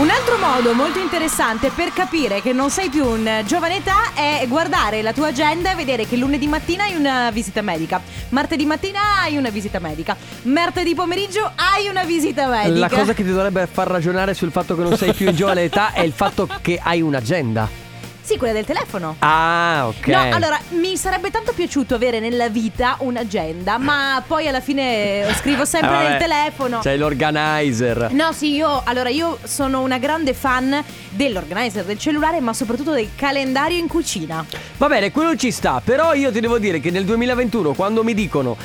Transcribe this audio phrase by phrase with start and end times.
[0.00, 4.46] Un altro modo molto interessante per capire che non sei più un giovane età è
[4.48, 8.00] guardare la tua agenda e vedere che lunedì mattina hai una visita medica,
[8.30, 12.78] martedì mattina hai una visita medica, martedì pomeriggio hai una visita medica.
[12.78, 15.64] La cosa che ti dovrebbe far ragionare sul fatto che non sei più in giovane
[15.64, 17.89] età è il fatto che hai un'agenda.
[18.22, 19.16] Sì, quella del telefono.
[19.20, 20.06] Ah, ok.
[20.08, 25.64] No, allora mi sarebbe tanto piaciuto avere nella vita un'agenda, ma poi alla fine scrivo
[25.64, 26.18] sempre Eh, nel vabbè.
[26.18, 26.78] telefono.
[26.80, 28.08] C'è l'organizer.
[28.12, 33.08] No, sì, io allora io sono una grande fan dell'organizer del cellulare, ma soprattutto del
[33.16, 34.44] calendario in cucina.
[34.76, 38.14] Va bene, quello ci sta, però io ti devo dire che nel 2021 quando mi
[38.14, 38.56] dicono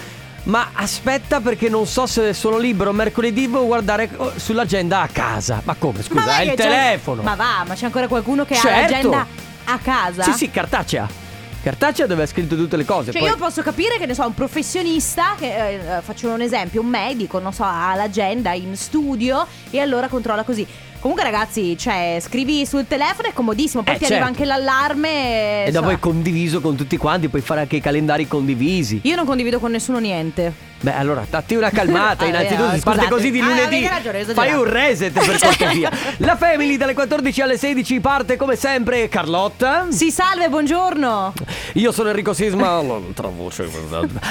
[0.46, 5.62] ma aspetta perché non so se sono libero mercoledì devo guardare oh, sull'agenda a casa.
[5.64, 6.02] Ma come?
[6.04, 7.22] Scusa, Ma è il telefono.
[7.22, 8.92] Ma va, ma c'è ancora qualcuno che ha Certo.
[8.92, 9.28] l'agenda
[9.66, 10.24] a casa?
[10.24, 11.24] Sì, sì, cartacea.
[11.64, 13.12] Cartacea dove ha scritto tutte le cose.
[13.12, 16.82] Cioè poi- io posso capire che ne so, un professionista, che eh, faccio un esempio,
[16.82, 20.66] un medico, non so, ha l'agenda in studio e allora controlla così.
[21.06, 24.40] Comunque ragazzi, cioè, scrivi sul telefono è comodissimo, poi Eh, ti arriva certo.
[24.42, 25.66] anche l'allarme.
[25.66, 25.92] E dopo insomma.
[25.92, 29.02] è condiviso con tutti quanti, puoi fare anche i calendari condivisi.
[29.04, 30.52] Io non condivido con nessuno niente.
[30.82, 32.24] Beh, allora, datti una calmata.
[32.26, 33.08] Ah, Innanzitutto, eh, si parte scusate.
[33.10, 33.86] così di Ah, lunedì.
[33.86, 34.24] avete ragione.
[34.34, 35.92] Fai un reset per cortesia.
[36.18, 39.86] La Family dalle 14 alle 16 parte come sempre Carlotta.
[39.90, 41.34] Si salve, buongiorno.
[41.74, 42.82] Io sono Enrico Sisma.
[42.82, 43.70] L'altra voce.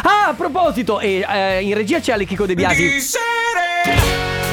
[0.03, 2.91] Ah, a proposito, e, eh, in regia c'è Alec De Biasi.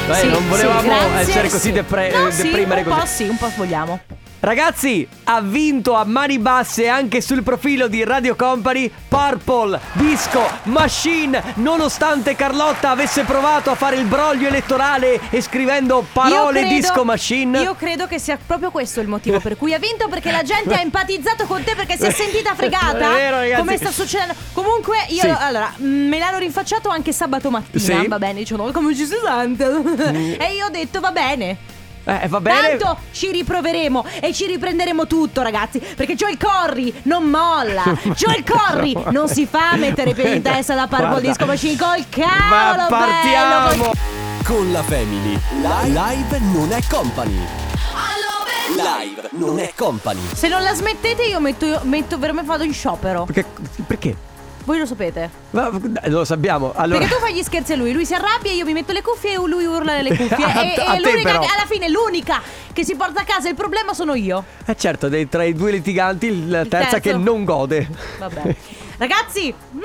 [0.06, 1.72] Beh, Sì, non volevamo sì, essere così sì.
[1.72, 3.00] depre- No, eh, sì, deprimere un così.
[3.00, 4.00] po' sì, un po' vogliamo.
[4.44, 11.40] Ragazzi, ha vinto a mani basse anche sul profilo di Radio Company Purple Disco Machine,
[11.58, 17.60] nonostante Carlotta avesse provato a fare il broglio elettorale e scrivendo parole credo- Disco Machine.
[17.60, 20.74] Io credo che sia proprio questo il motivo per cui ha vinto perché la gente
[20.74, 22.98] ha empatizzato con te perché si è sentita fregata.
[23.12, 23.60] È vero, ragazzi.
[23.60, 24.34] Come sta succedendo?
[24.54, 25.28] Comunque io Sì.
[25.38, 27.94] allora mh, me l'hanno rinfacciato anche sabato mattina, Sì.
[27.94, 28.08] Mm.
[28.08, 30.36] va bene, dicendo come ci si sente.
[30.36, 31.56] e io ho detto va bene.
[32.04, 32.76] Eh, va bene.
[32.76, 35.78] Tanto ci riproveremo e ci riprenderemo tutto, ragazzi.
[35.78, 37.84] Perché Joel Corri non molla.
[38.16, 41.28] Joel Corri non si fa mettere piedi in testa da Purple Guarda.
[41.28, 43.68] Disco Machine col Ma cavolo partiamo.
[43.68, 43.92] bello.
[44.44, 45.38] Con la Family.
[45.60, 47.46] Live non è company.
[48.74, 50.20] Live non è company.
[50.34, 53.24] Se non la smettete, io metto, io metto veramente vado in sciopero.
[53.24, 53.44] Perché?
[53.86, 54.16] perché?
[54.64, 55.28] Voi lo sapete.
[55.50, 55.70] Ma,
[56.04, 56.72] lo sappiamo.
[56.74, 59.02] Allora, Perché tu fai gli scherzi a lui, lui si arrabbia, io mi metto le
[59.02, 60.36] cuffie e lui urla nelle cuffie.
[60.44, 61.38] A- e a e l'unica però.
[61.40, 62.40] alla fine l'unica
[62.72, 64.44] che si porta a casa il problema sono io.
[64.64, 67.10] eh certo, dei- tra i due litiganti, la Il terza terzo.
[67.10, 67.88] che non gode.
[68.18, 68.56] Vabbè.
[68.98, 69.80] Ragazzi, mm,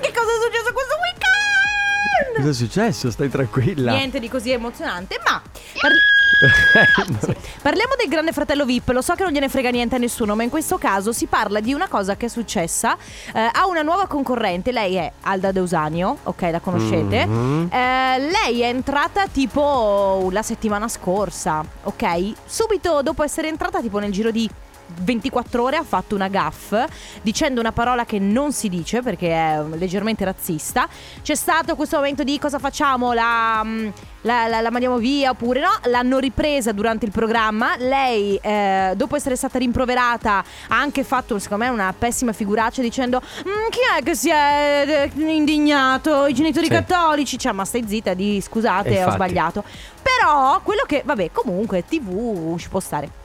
[0.00, 2.36] che cosa è successo questo weekend?
[2.36, 3.10] Cosa è successo?
[3.10, 3.92] Stai tranquilla.
[3.92, 5.40] Niente di così emozionante, ma
[5.80, 6.13] par- Sì.
[7.62, 8.88] parliamo del Grande Fratello VIP.
[8.88, 11.60] Lo so che non gliene frega niente a nessuno, ma in questo caso si parla
[11.60, 12.96] di una cosa che è successa
[13.32, 14.72] eh, a una nuova concorrente.
[14.72, 17.26] Lei è Alda Deusanio, ok, la conoscete.
[17.26, 17.68] Mhm.
[17.70, 22.32] Eh, lei è entrata tipo la settimana scorsa, ok?
[22.44, 24.48] Subito dopo essere entrata, tipo nel giro di
[24.86, 26.74] 24 ore ha fatto una gaff
[27.22, 30.86] dicendo una parola che non si dice perché è leggermente razzista.
[31.22, 33.12] C'è stato questo momento di cosa facciamo?
[33.12, 33.88] La, mm,
[34.22, 35.70] la, la- la mandiamo via oppure no?
[35.90, 37.76] L'hanno ripresa durante il programma.
[37.76, 43.20] Lei, eh, dopo essere stata rimproverata, ha anche fatto, secondo me, una pessima figuraccia dicendo:
[43.20, 46.26] "Mm, Chi è che si è eh, indignato?
[46.26, 46.72] I genitori Sì.
[46.72, 47.38] cattolici.
[47.38, 49.64] Cioè, ma stai zitta, di scusate, ho sbagliato.
[50.02, 53.22] Però quello che, vabbè, comunque, TV ci può stare.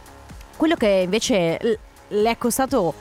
[0.59, 2.93] Quello che invece le è costato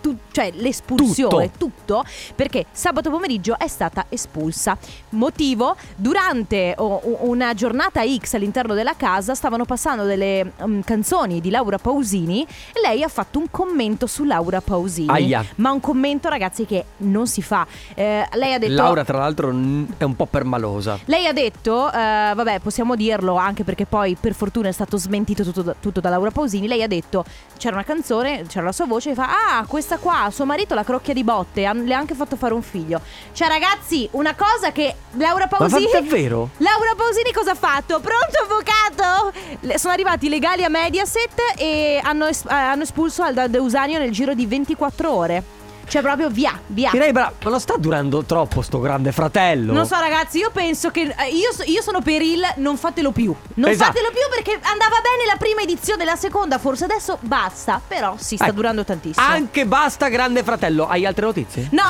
[0.00, 2.04] tu- cioè l'espulsione, tutto.
[2.34, 4.76] perché sabato pomeriggio è stata espulsa.
[5.10, 5.76] Motivo?
[5.96, 12.42] Durante una giornata X all'interno della casa stavano passando delle mm, canzoni di Laura Pausini
[12.42, 15.08] e lei ha fatto un commento su Laura Pausini.
[15.08, 15.44] Aia.
[15.56, 17.66] Ma un commento, ragazzi, che non si fa.
[17.94, 18.72] Eh, lei ha detto.
[18.72, 20.98] Laura, tra l'altro, è un po' permalosa.
[21.06, 25.42] Lei ha detto, eh, vabbè, possiamo dirlo anche perché poi per fortuna è stato smentito
[25.44, 26.66] tutto tutto da Laura Pausini.
[26.66, 27.24] Lei ha detto,
[27.56, 30.84] c'era una canzone, c'era la sua voce e fa, ah, questa qua, suo marito la
[30.84, 33.00] crocchia di botte, han- le ha anche fatto fare un figlio.
[33.32, 35.86] Cioè ragazzi, una cosa che Laura Ma Pausini...
[35.88, 36.50] fa- davvero?
[36.58, 38.00] Laura Pausini cosa ha fatto?
[38.00, 39.32] Pronto avvocato?
[39.60, 43.98] Le- Sono arrivati i legali a Mediaset e hanno, es- eh, hanno espulso Alda Deusanio
[43.98, 45.42] nel giro di 24 ore.
[45.88, 46.90] Cioè proprio via, via.
[46.92, 49.72] Direi, bra- ma non sta durando troppo sto grande fratello.
[49.72, 53.10] Non so ragazzi, io penso che eh, io, so- io sono per il non fatelo
[53.10, 53.34] più.
[53.54, 53.92] Non Esatto.
[53.92, 58.36] fatelo più perché andava bene la prima edizione, la seconda forse adesso basta, però si
[58.36, 58.54] sta Ecco.
[58.54, 59.24] durando tantissimo.
[59.26, 60.86] Anche basta, grande fratello.
[60.86, 61.68] Hai altre notizie?
[61.70, 61.84] No,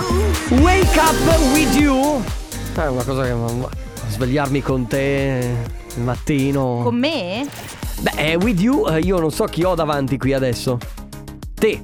[0.60, 2.22] Wake up with you.
[2.74, 3.34] È una cosa che.
[4.10, 5.54] Svegliarmi con te
[5.96, 6.80] il mattino.
[6.84, 7.46] con me?
[8.00, 10.78] Beh, eh, with you, eh, io non so chi ho davanti qui adesso.
[11.54, 11.82] Te.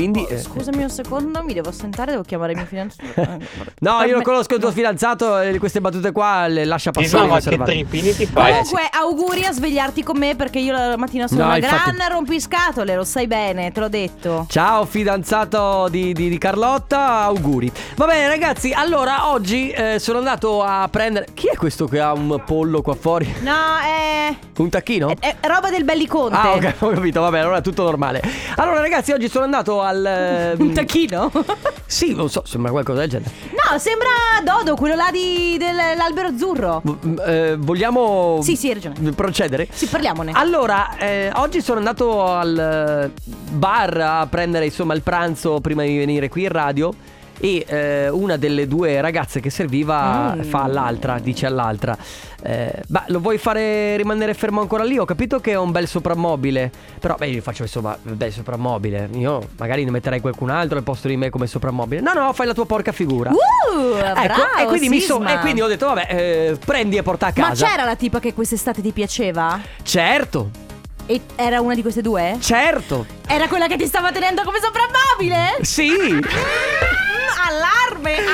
[0.00, 0.26] Quindi...
[0.28, 3.08] Oh, eh, scusami un secondo, mi devo sentare, devo chiamare mio fidanzato.
[3.80, 7.22] No, io non conosco il tuo fidanzato queste battute qua le lascia passare.
[7.22, 7.72] Insomma, che riservate.
[7.72, 8.52] tripini ti fai?
[8.52, 12.10] Comunque, auguri a svegliarti con me perché io la mattina sono No, una infatti- gran
[12.10, 14.46] rompiscatole, lo sai bene, te l'ho detto.
[14.50, 17.72] Ciao fidanzato di, di- di Carlotta, auguri.
[17.96, 21.26] Va bene ragazzi, allora oggi eh, sono andato a prendere...
[21.32, 23.32] Chi è questo che ha un pollo qua fuori?
[23.40, 24.34] No, è.
[24.58, 25.08] Un tacchino?
[25.18, 26.36] è, è roba del belliconte.
[26.36, 28.22] Ah ok, ho capito, vabbè, allora è tutto normale.
[28.56, 30.04] Allora ragazzi, oggi sono andato al...
[30.06, 31.30] ehm, Un tacchino?
[31.90, 33.30] Sì, non so, sembra qualcosa del genere.
[33.50, 34.06] no, sembra
[34.44, 36.80] Dodo, quello là di, dell'albero azzurro.
[36.84, 38.38] V- eh, vogliamo...
[38.42, 39.10] Sì, sì, hai ragione.
[39.10, 39.66] Procedere?
[39.72, 40.30] Sì, parliamone.
[40.34, 42.56] Allora, eh, oggi sono andato al
[43.16, 43.20] eh,
[43.50, 46.92] bar a prendere insomma il pranzo prima di venire qui in radio
[47.40, 50.42] e eh, una delle due ragazze che serviva Mm.
[50.42, 51.96] fa all'altra, dice all'altra,
[52.42, 54.98] eh, "Beh, lo vuoi fare rimanere fermo ancora lì?
[54.98, 56.70] Ho capito che è un bel soprammobile,
[57.00, 61.08] però beh, io faccio insomma, bel soprammobile, io magari ne metterei qualcun altro al posto
[61.08, 62.00] di me come soprammobile.
[62.02, 63.30] No, no, fai la tua porca figura.
[63.30, 67.02] Uh, bravo, Ecco, e quindi, mi so- e quindi ho detto, vabbè, eh, prendi e
[67.02, 67.66] porta a Ma casa.
[67.66, 69.58] c'era la tipa che quest'estate ti piaceva?
[69.82, 70.50] Certo,
[71.06, 72.36] E era una di queste due?
[72.40, 73.04] certo.
[73.26, 75.58] Era quella che ti stava tenendo come soprammobile?
[75.62, 75.90] Sì.
[77.38, 78.16] Allarme,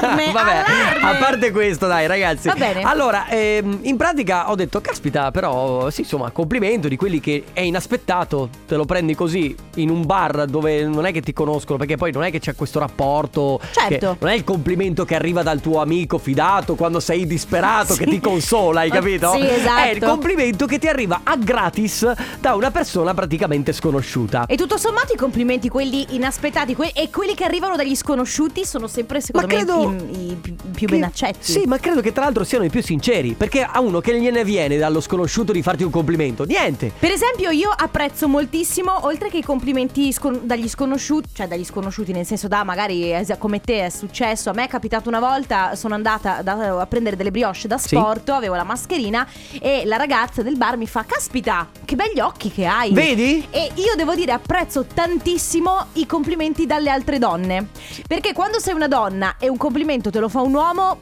[0.00, 1.10] allarme, Vabbè, allarme.
[1.10, 2.48] a parte questo, dai, ragazzi.
[2.48, 2.82] Va bene.
[2.82, 7.60] Allora, ehm, in pratica ho detto, caspita, però, sì, insomma, complimento di quelli che è
[7.60, 11.96] inaspettato, te lo prendi così in un bar dove non è che ti conoscono, perché
[11.96, 13.60] poi non è che c'è questo rapporto.
[13.72, 14.12] Certo.
[14.12, 18.04] che non è il complimento che arriva dal tuo amico fidato quando sei disperato, che
[18.04, 18.10] Sì.
[18.10, 19.32] ti consola, hai capito?
[19.32, 19.82] Sì, esatto.
[19.82, 22.10] È il complimento che ti arriva a gratis
[22.40, 24.46] da una persona praticamente sconosciuta.
[24.46, 28.86] E tutto sommato i complimenti, quelli inaspettati que- e quelli che arrivano dagli sconosciuti sono
[28.86, 31.38] sempre secondo Ma me i, i più, Che- ben accetti.
[31.52, 33.34] Sì, ma credo che tra l'altro siano i più sinceri.
[33.34, 36.44] Perché a uno che gliene viene dallo sconosciuto di farti un complimento?
[36.44, 36.92] Niente.
[36.98, 42.12] Per esempio, io apprezzo moltissimo, oltre che i complimenti scon- dagli sconosciuti, cioè dagli sconosciuti,
[42.12, 45.94] nel senso da magari come te è successo, a me è capitato una volta, sono
[45.94, 47.88] andata da- a prendere delle brioche da Sì.
[47.88, 49.26] sport, avevo la mascherina
[49.60, 52.92] e la ragazza del bar mi fa, caspita, che begli occhi che hai.
[52.92, 53.46] Vedi?
[53.50, 57.68] E io devo dire apprezzo tantissimo i complimenti dalle altre donne.
[58.06, 60.98] Perché quando sei una donna e un complimento te lo fa un uomo,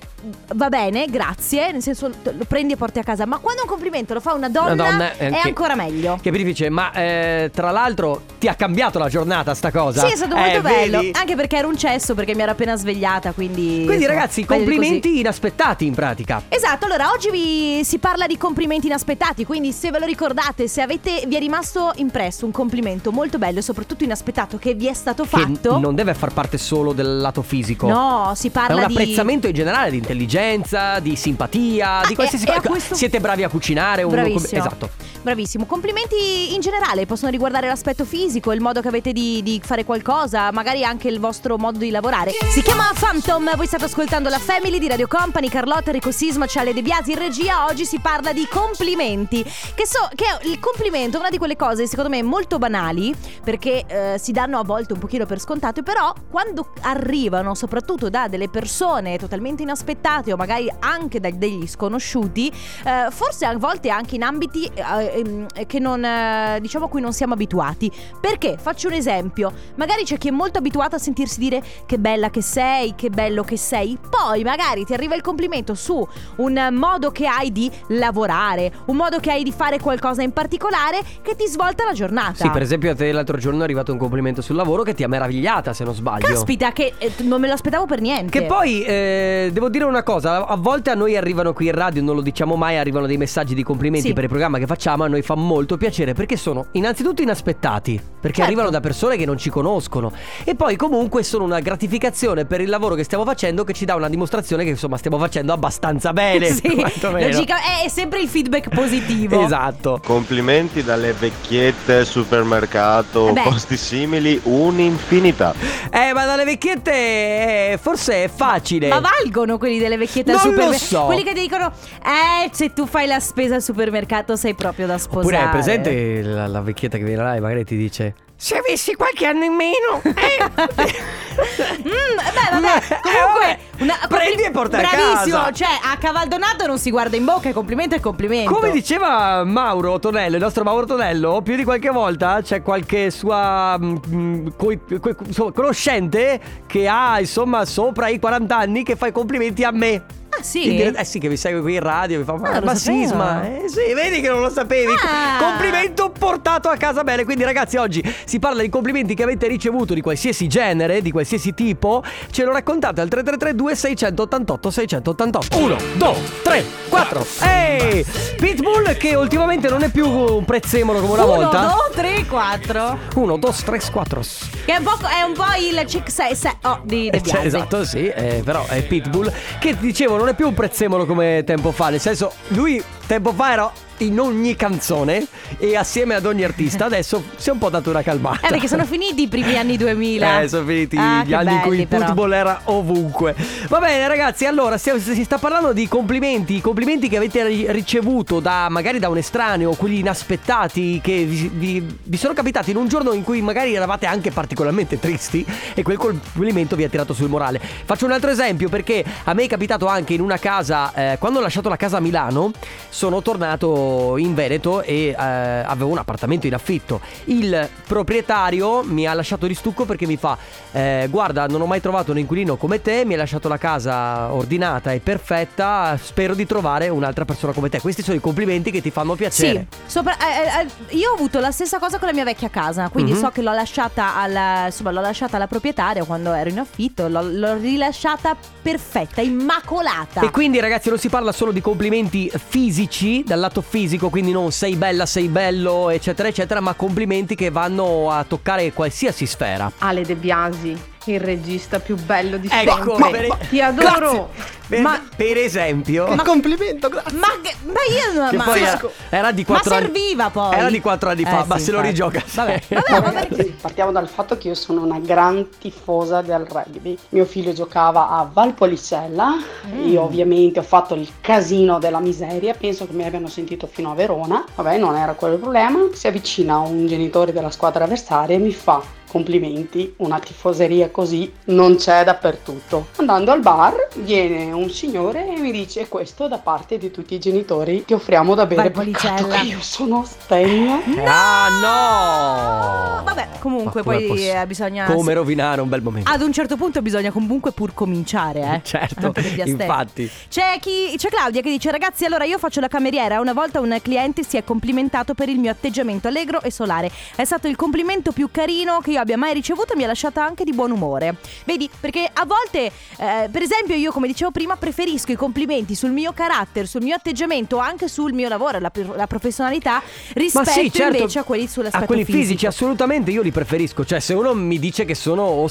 [0.54, 3.26] va bene, grazie, nel senso lo prendi e porti a casa.
[3.26, 6.18] Ma quando un complimento lo fa una donna, Una donna è anche- ancora meglio.
[6.20, 10.06] Che difficile, ma eh, tra l'altro ti ha cambiato la giornata sta cosa.
[10.06, 10.98] Sì, è stato molto Eh, bello.
[10.98, 11.10] vedi?
[11.14, 13.32] Anche perché era un cesso, perché mi ero appena svegliata.
[13.32, 13.84] Quindi.
[13.84, 16.42] Quindi insomma, ragazzi, complimenti inaspettati in pratica.
[16.48, 20.80] Esatto, allora oggi vi si parla di complimenti inaspettati, quindi se ve lo ricordate, se
[20.82, 24.94] avete, vi è rimasto impresso un complimento molto bello e soprattutto inaspettato che vi è
[24.94, 25.78] stato Che fatto.
[25.78, 27.88] non deve far parte solo del lato fisico.
[27.88, 32.14] No, si È parla un di apprezzamento in generale di intelligenza, di simpatia, di e-
[32.14, 32.60] qualsiasi cosa.
[32.60, 34.02] questo- Siete bravi a cucinare?
[34.02, 34.60] un- Bravissimo.
[34.60, 34.90] esatto.
[35.22, 35.66] Bravissimo.
[35.66, 40.52] Complimenti in generale, possono riguardare l'aspetto fisico, il modo che avete di, di fare qualcosa,
[40.52, 42.30] magari anche il vostro modo di lavorare.
[42.50, 46.60] Si chiama Phantom, voi state ascoltando la Family di Radio Company, Carlotta, Enrico Sisma, c'è
[46.60, 47.64] Ale De Biasi in regia.
[47.66, 49.42] Oggi si parla di complimenti.
[49.42, 53.84] Che so che il complimento è una di quelle cose, secondo me, molto banali, perché
[53.86, 56.72] eh, si danno a volte un pochino per scontate, però quando
[57.06, 63.46] arrivano, soprattutto da delle persone totalmente inaspettate o magari anche da degli sconosciuti, eh, forse
[63.46, 67.34] a volte anche in ambiti eh, ehm, che non eh, diciamo a cui non siamo
[67.34, 67.90] abituati.
[68.20, 68.56] Perché?
[68.58, 69.52] Faccio un esempio.
[69.76, 73.42] Magari c'è chi è molto abituato a sentirsi dire che bella che sei, che bello
[73.42, 73.98] che sei.
[74.08, 76.06] Poi magari ti arriva il complimento su
[76.36, 81.00] un modo che hai di lavorare, un modo che hai di fare qualcosa in particolare
[81.22, 82.34] che ti svolta la giornata.
[82.34, 85.02] Sì, per esempio a te l'altro giorno è arrivato un complimento sul lavoro che ti
[85.02, 86.26] ha meravigliata, se non sbaglio.
[86.26, 88.38] Caspita, che eh, non me lo aspettavo per niente.
[88.38, 92.02] Che poi eh, devo dire una cosa, a volte a noi arrivano qui in radio,
[92.02, 94.12] non lo diciamo mai, arrivano dei messaggi di complimenti Sì.
[94.14, 98.36] per il programma che facciamo, a noi fa molto piacere perché sono innanzitutto inaspettati, perché
[98.36, 98.42] Certo.
[98.42, 100.12] arrivano da persone che non ci conoscono
[100.44, 103.94] e poi comunque sono una gratificazione per il lavoro che stiamo facendo che ci dà
[103.94, 106.46] una dimostrazione che insomma stiamo facendo abbastanza bene.
[106.52, 107.28] sì, quantomeno.
[107.28, 109.40] logica- è, è sempre il feedback positivo.
[109.46, 110.00] Esatto.
[110.04, 113.42] Complimenti dalle vecchiette, supermercato, Eh beh.
[113.42, 115.54] posti simili, un'infinità.
[115.90, 118.88] Eh, ma dalle vecchiette eh, forse è facile.
[118.88, 120.84] Ma valgono quelli delle vecchiette al Non lo supermercato?
[120.84, 121.04] so.
[121.06, 124.98] Quelli che ti dicono, eh, se tu fai la spesa al supermercato sei proprio da
[124.98, 125.36] sposare.
[125.36, 128.94] Oppure hai presente la, la vecchietta che viene là e magari ti dice Se avessi
[128.94, 133.58] qualche anno in meno eh." Mm, beh, vabbè, Eh, comunque vabbè.
[133.80, 135.52] una- Prendi e porta a Bravissimo, casa.
[135.52, 138.52] cioè a cavaldonato non si guarda in bocca, complimento è complimento.
[138.54, 143.76] Come diceva Mauro Tonello, il nostro Mauro Tonello, più di qualche volta c'è qualche sua
[143.78, 149.12] mm, mm, coi- coi- conoscente che ha insomma sopra i 40 anni che fa i
[149.12, 150.02] complimenti a me.
[150.38, 150.68] Ah, sì?
[150.68, 153.44] Diretta- eh sì, che mi segue qui in radio, mi fa Ah, ma sisma.
[153.44, 154.92] Eh sì, vedi che non lo sapevi.
[154.92, 155.38] Ah.
[155.40, 157.24] Complimento portato a casa bene.
[157.24, 161.54] Quindi ragazzi, oggi si parla di complimenti che avete ricevuto di qualsiasi genere, di qualsiasi
[161.54, 162.02] tipo.
[162.30, 165.58] Ce lo raccontate al 3332 688 688.
[165.58, 167.26] 1 2 3 4.
[167.42, 168.04] Ehi!
[168.36, 171.60] Pitbull che ultimamente non è più un prezzemolo come una Uno, volta.
[171.60, 172.98] due, tre, quattro.
[173.14, 174.20] 1 2 3 4.
[174.66, 177.46] Che è un po', è un po' il Chick 6 oh, di De Eh, Biasi.
[177.46, 181.70] esatto, sì, eh, però è Pitbull che dicevo non è più un prezzemolo come tempo
[181.70, 183.72] fa, nel senso lui tempo fa era
[184.04, 185.26] in ogni canzone
[185.58, 188.46] e assieme ad ogni artista adesso si è un po' dato una calmata.
[188.46, 190.42] Eh, perché sono finiti i primi anni 2000.
[190.42, 193.34] Eh, sono finiti Ah, gli anni in cui il football era ovunque.
[193.68, 198.40] Va bene, ragazzi, allora stiamo- si sta parlando di complimenti, complimenti che avete ri- ricevuto
[198.40, 202.88] da magari da un estraneo, quelli inaspettati che vi, vi- vi sono capitati in un
[202.88, 207.28] giorno in cui magari eravate anche particolarmente tristi e quel complimento vi ha tirato sul
[207.28, 207.60] morale.
[207.84, 211.38] Faccio un altro esempio perché a me è capitato anche in una casa, eh, quando
[211.38, 212.50] ho lasciato la casa a Milano,
[212.88, 213.85] sono tornato
[214.18, 217.00] in Veneto e eh, avevo un appartamento in affitto.
[217.24, 220.36] Il proprietario mi ha lasciato di stucco perché mi fa:
[220.72, 224.32] eh, Guarda, non ho mai trovato un inquilino come te, mi hai lasciato la casa
[224.32, 225.98] ordinata e perfetta.
[226.02, 227.80] Spero di trovare un'altra persona come te.
[227.80, 229.66] Questi sono i complimenti che ti fanno Sì, piacere.
[229.86, 233.12] sopra- eh, eh, io ho avuto la stessa cosa con la mia vecchia casa, quindi
[233.12, 233.18] Mhm.
[233.18, 237.22] so che l'ho lasciata alla, insomma, l'ho lasciata alla proprietaria quando ero in affitto, l'ho,
[237.22, 240.20] l'ho rilasciata perfetta, immacolata.
[240.20, 243.75] E quindi ragazzi non si parla solo di complimenti fisici, dal lato fisico,
[244.10, 249.26] quindi non sei bella, sei bello, eccetera, eccetera, ma complimenti che vanno a toccare qualsiasi
[249.26, 249.70] sfera.
[249.78, 250.74] Ale De Biasi,
[251.12, 253.26] il regista più bello di Ecco, sempre.
[253.28, 254.30] per- Ti adoro.
[254.68, 257.16] Per, Ma- per esempio, Ma- complimento, grazie.
[257.18, 257.28] Ma,
[257.66, 259.84] ma io non ma, era, era di ma 4 anni.
[259.84, 260.54] serviva poi.
[260.56, 261.86] Era di 4 anni fa, Eh, ma sì, se lo infatti.
[261.94, 262.22] rigioca.
[262.34, 263.12] Vabbè, vabbè, vabbè.
[263.28, 266.98] Ragazzi, partiamo dal fatto che io sono una gran tifosa del rugby.
[267.10, 269.36] Mio figlio giocava a Valpolicella,
[269.84, 273.94] io ovviamente ho fatto il casino della miseria, penso che mi abbiano sentito fino a
[273.94, 274.44] Verona.
[274.56, 275.78] Vabbè, non era quello il problema.
[275.92, 278.82] Si avvicina un genitore della squadra avversaria e mi fa
[279.16, 282.88] complimenti, una tifoseria così non c'è dappertutto.
[282.96, 287.18] Andando al bar viene un signore e mi dice questo da parte di tutti i
[287.18, 288.64] genitori ti offriamo da bere.
[288.64, 289.14] Valpolicella.
[289.14, 290.80] Peccato che io sono stegna.
[291.06, 293.04] Ah no!
[293.04, 296.10] Vabbè, comunque Ma come poi posso- eh, bisogna Come rovinare un bel momento.
[296.10, 298.60] Ad un certo punto bisogna comunque pur cominciare, eh.
[298.66, 299.12] Certo,
[299.44, 300.10] infatti.
[300.28, 303.18] C'è, chi, c'è Claudia che dice: Ragazzi, allora io faccio la cameriera.
[303.20, 306.90] Una volta un cliente si è complimentato per il mio atteggiamento allegro e solare.
[307.14, 310.42] È stato il complimento più carino che io abbia mai ricevuto mi ha lasciata anche
[310.42, 311.16] di buon umore.
[311.44, 315.90] Vedi, perché a volte, eh, per esempio, io, come dicevo prima, preferisco i complimenti sul
[315.92, 319.80] mio carattere, sul mio atteggiamento, anche sul mio lavoro, la, la professionalità,
[320.14, 322.24] rispetto sì, certo, invece a quelli sull'aspetto A quelli fisico.
[322.24, 323.84] fisici, assolutamente io li preferisco.
[323.84, 325.48] Cioè, se uno mi dice che sono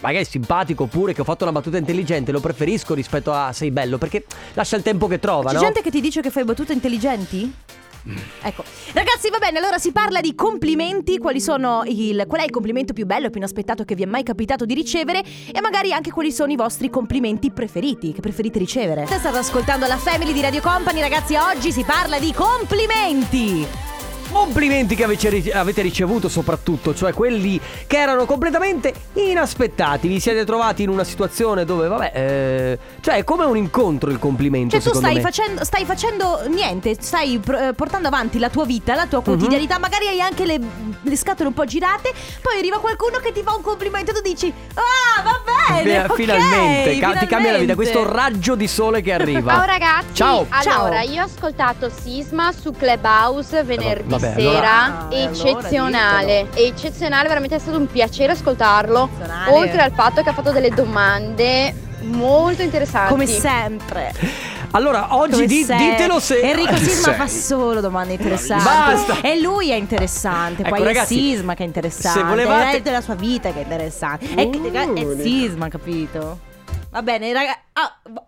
[0.00, 3.98] magari simpatico oppure che ho fatto una battuta intelligente, lo preferisco rispetto a sei bello,
[3.98, 5.60] perché lascia il tempo che trova, C'è no?
[5.60, 7.52] gente che ti dice che fai battute intelligenti?
[8.42, 9.58] Ecco, ragazzi, va bene.
[9.58, 11.18] Allora si parla di complimenti.
[11.18, 14.06] Quali sono il, qual è il complimento più bello e più inaspettato che vi è
[14.06, 15.22] mai capitato di ricevere?
[15.52, 19.06] E magari anche quali sono i vostri complimenti preferiti, che preferite ricevere.
[19.06, 21.34] State ascoltando la Family di Radio Company, ragazzi.
[21.34, 23.98] Oggi si parla di complimenti.
[24.32, 25.04] Complimenti che
[25.52, 30.06] avete ricevuto soprattutto, cioè quelli che erano completamente inaspettati.
[30.08, 34.18] Vi siete trovati in una situazione dove, vabbè, eh, cioè è come un incontro il
[34.18, 34.78] complimento.
[34.80, 39.02] Cioè, tu stai facendo, stai facendo niente, stai eh, portando avanti la tua vita, la
[39.04, 39.08] Mhm.
[39.10, 39.78] tua quotidianità.
[39.78, 40.60] Magari hai anche le,
[41.02, 42.12] le scatole un po' girate.
[42.40, 45.39] Poi arriva qualcuno che ti fa un complimento e tu dici: Ah, va
[45.82, 45.98] bene.
[45.98, 49.52] Beh, ok, finalmente, ca- ti cambia la vita, finalmente." questo raggio di sole che arriva.
[49.54, 50.46] Ciao ragazzi, Ciao.
[50.48, 51.10] allora Ciao.
[51.10, 57.58] io ho ascoltato Sisma su Clubhouse venerdì vabbè, sera, allora- Ah, eccezionale, eccezionale, veramente è
[57.58, 59.08] stato un piacere ascoltarlo,
[59.50, 63.10] oltre al fatto che ha fatto delle domande molto interessanti.
[63.10, 64.12] Come sempre.
[64.72, 66.40] Allora, oggi di- ditelo se.
[66.40, 68.64] Enrico Sisma fa solo domande interessanti.
[68.64, 69.20] Basta.
[69.20, 70.62] E lui è interessante.
[70.62, 72.20] Ecco, Poi ragazzi, è Sisma che è interessante.
[72.20, 74.26] se volevate- È della sua vita che è interessante.
[74.34, 76.38] È, è Sisma, capito?
[76.90, 77.58] Va bene, ragazzi.
[77.74, 78.24] oh,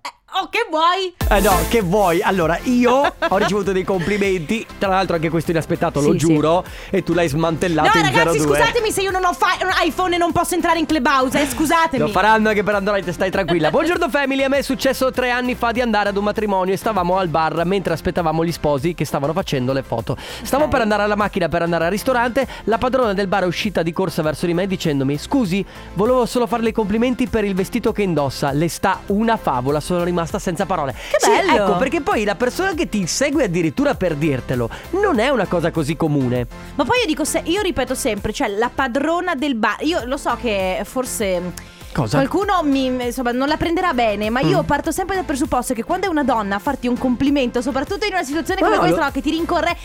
[0.50, 1.14] che vuoi?
[1.28, 2.20] Eh no, che vuoi?
[2.22, 6.26] Allora, io ho ricevuto dei complimenti, tra l'altro anche questo inaspettato, lo Sì, sì.
[6.26, 8.46] giuro, e tu l'hai smantellato No, in ragazzi, 02.
[8.56, 11.40] scusatemi se io non ho fa- iPhone e non posso entrare in Clubhouse.
[11.40, 12.02] Eh, scusatemi.
[12.02, 13.70] Lo faranno anche per Android, stai tranquilla.
[13.70, 16.76] Buongiorno family, a me è successo tre anni fa di andare ad un matrimonio e
[16.76, 20.16] stavamo al bar mentre aspettavamo gli sposi che stavano facendo le foto.
[20.42, 23.82] Stavo per andare alla macchina per andare al ristorante, la padrona del bar è uscita
[23.82, 27.92] di corsa verso di me dicendomi "Scusi, volevo solo farle i complimenti per il vestito
[27.92, 29.80] che indossa, le sta una favola".
[29.80, 30.92] Sono rimasta senza parole.
[30.92, 31.64] Che Sì, bello!
[31.64, 35.70] ecco, perché poi la persona che ti insegue addirittura per dirtelo non è una cosa
[35.70, 36.46] così comune.
[36.76, 39.78] Ma poi io dico se- io ripeto sempre, cioè la padrona del bar.
[39.82, 42.16] Io lo so che forse Cosa?
[42.16, 44.64] Qualcuno mi, insomma, non la prenderà bene, ma io Mm.
[44.64, 48.14] parto sempre dal presupposto che quando è una donna a farti un complimento, soprattutto in
[48.14, 49.76] una situazione come No, questa, no, che ti rincorre,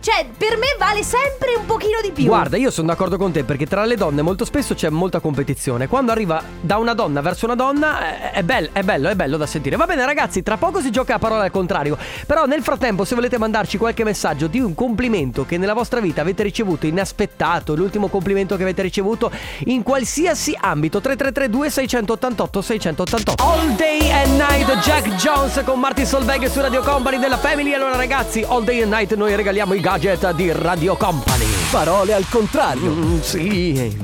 [0.00, 2.26] cioè, per me vale sempre un pochino di più.
[2.26, 5.88] Guarda, io sono d'accordo con te perché tra le donne molto spesso c'è molta competizione.
[5.88, 9.46] Quando arriva da una donna verso una donna è, bello, è bello, è bello da
[9.46, 9.76] sentire.
[9.76, 11.98] Va bene ragazzi, tra poco si gioca a parole al contrario.
[12.26, 16.20] Però nel frattempo se volete mandarci qualche messaggio di un complimento che nella vostra vita
[16.20, 19.30] avete ricevuto inaspettato, l'ultimo complimento che avete ricevuto
[19.66, 23.34] in qualsiasi ambito, 3332 688 688.
[23.42, 27.72] All Day and Night, Jack Jones con Martin Solveig su Radio Company della Family.
[27.72, 31.46] Allora ragazzi, All Day and Night noi regaliamo i gadget di Radio Company.
[31.70, 32.90] Parole al contrario.
[32.90, 33.96] Mm, sì.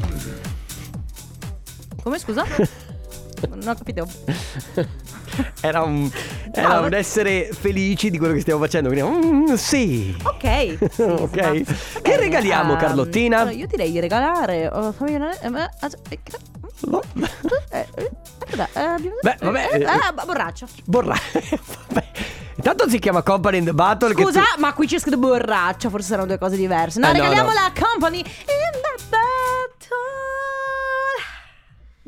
[2.04, 2.44] Come scusa?
[3.50, 4.06] non ho capito.
[5.60, 6.08] Era un,
[6.54, 8.90] era un essere felici di quello che stiamo facendo.
[8.90, 10.16] Quindi, mm, sì.
[10.22, 10.86] Ok.
[10.94, 11.34] Sì, Ok.
[11.40, 12.16] va- va Che bene.
[12.16, 13.36] regaliamo, Ehm, Carlottina?
[13.40, 14.68] allora, io direi di regalare.
[14.68, 15.68] oh, fammi vedere, eh, eh,
[16.10, 16.18] eh,
[17.72, 18.10] eh, eh,
[18.52, 20.64] eh, eh, abbiamo- Beh, vabbè, eh, eh, ah, borraccia.
[20.84, 21.16] Borra.
[21.88, 22.04] Vabbè.
[22.64, 24.14] Intanto si chiama Company in the Battle.
[24.14, 27.00] che Scusa, tu- ma qui c'è scritto borraccia, forse saranno due cose diverse.
[27.00, 27.54] No, Eh, no, regaliamo no.
[27.54, 28.71] la company in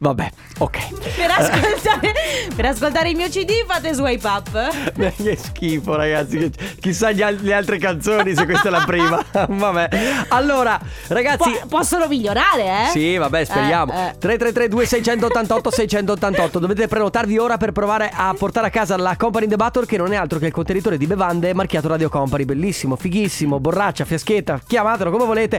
[0.05, 0.79] Vabbè, ok.
[1.17, 2.13] Per ascoltare,
[2.55, 5.13] per ascoltare il mio CD fate swipe up.
[5.17, 6.51] che schifo, ragazzi.
[6.79, 9.25] Chissà gli al- le altre canzoni se questa è la prima.
[9.49, 9.89] Vabbè.
[10.29, 11.51] Allora, ragazzi.
[11.59, 12.91] Po- possono migliorare, eh?
[12.91, 13.93] Sì, vabbẹ, speriamo.
[13.95, 14.19] Eh, eh.
[14.19, 19.51] 333 2688 688 Dovete prenotarvi ora per provare a portare a casa la Company in
[19.53, 22.45] the Battle che non è altro che il contenitore di bevande marchiato Radio Company.
[22.45, 25.59] Bellissimo, fighissimo, borraccia, fiaschetta, chiamatelo come volete.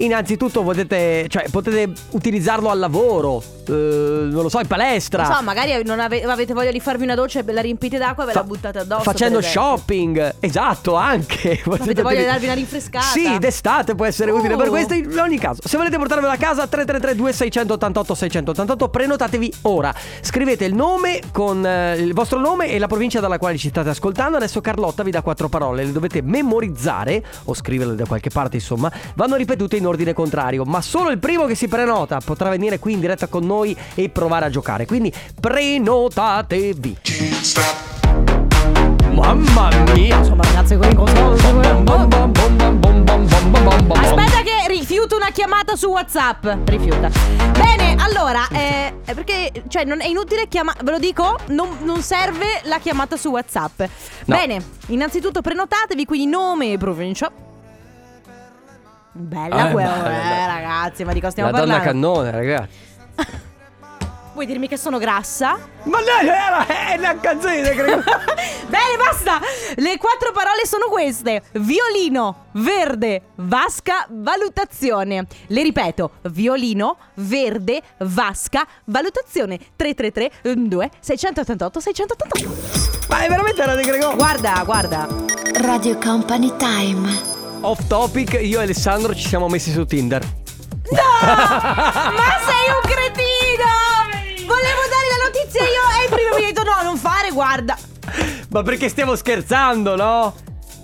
[0.00, 5.24] Innanzitutto potete, cioè, potete utilizzarlo al lavoro, eh, non lo so, in palestra.
[5.24, 8.24] Non so, magari non ave- avete voglia di farvi una doccia e la riempite d'acqua
[8.24, 9.02] e ve la Fa- buttate addosso.
[9.02, 11.60] Facendo shopping, esatto, anche.
[11.68, 13.04] Avete voglia di darvi una rinfrescata?
[13.06, 14.70] Sì, d'estate può essere utile per Oh.
[14.70, 14.94] questo.
[14.94, 19.94] In ogni caso, se volete portarvela a casa, 333 2688 688 prenotatevi ora.
[20.20, 23.88] Scrivete il nome con eh, il vostro nome e la provincia dalla quale ci state
[23.88, 24.36] ascoltando.
[24.36, 28.90] Adesso Carlotta vi dà quattro parole, le dovete memorizzare o scriverle da qualche parte, insomma.
[29.14, 32.92] Vanno ripetute in ordine contrario, ma solo il primo che si prenota potrà venire qui
[32.92, 34.86] in diretta con noi noi e provare a giocare.
[34.86, 36.96] Quindi prenotatevi.
[39.10, 40.16] Mamma mia!
[40.18, 40.96] Insomma, ragazzi, con i
[43.98, 46.46] Aspetta che rifiuto una chiamata su WhatsApp.
[46.64, 47.10] Rifiuta.
[47.52, 52.00] Bene, allora, eh, eh perché cioè non è inutile chiamare, ve lo dico, non, non,
[52.00, 53.80] serve la chiamata su WhatsApp.
[53.80, 53.88] No.
[54.36, 57.30] Bene, innanzitutto prenotatevi quindi nome e provincia.
[59.10, 61.84] Bella ah, quella, eh, ragazzi, ma di cosa stiamo la parlando?
[61.84, 62.86] Madonna cannone, ragazzi.
[64.38, 65.58] Vuoi dirmi che sono grassa?
[65.82, 68.04] Ma no, era è la canzone di Gregorio.
[68.70, 69.40] Bene, basta!
[69.74, 75.26] Le quattro parole sono queste: violino, verde, vasca, valutazione.
[75.48, 79.58] Le ripeto: violino, verde, vasca, valutazione.
[79.74, 83.06] 333 2 688 688.
[83.08, 84.14] Ma è veramente era di Gregorio.
[84.14, 85.08] Guarda, guarda.
[85.54, 87.10] Radio Company Time.
[87.62, 90.22] Off topic, io e Alessandro ci siamo messi su Tinder.
[90.92, 94.07] Ma sei un cretino!
[94.48, 97.76] Volevo dare la notizia io e il primo mi ha detto no, non fare, guarda.
[98.50, 100.34] Ma perché stiamo scherzando, no?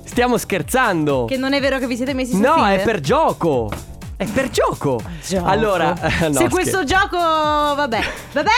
[0.05, 1.25] Stiamo scherzando.
[1.25, 2.81] Che non è vero che vi siete messi su No, Tinder?
[2.81, 3.71] è per gioco.
[4.17, 5.01] È per gioco.
[5.27, 5.47] Gioco.
[5.47, 8.01] Allora, eh, no, se questo scher- gioco, vabbè,
[8.33, 8.51] vabbè,